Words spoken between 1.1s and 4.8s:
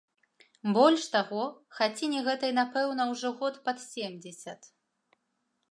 таго, хаціне гэтай, напэўна, ужо год пад семдзесят.